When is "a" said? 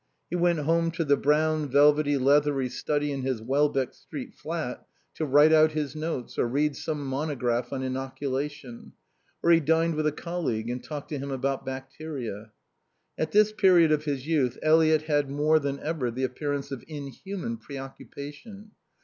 10.07-10.11